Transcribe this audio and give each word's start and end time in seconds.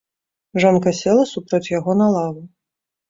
Жонка 0.61 0.93
села 1.01 1.27
супроць 1.35 1.63
яго 1.77 1.91
на 2.01 2.07
лаву. 2.17 2.43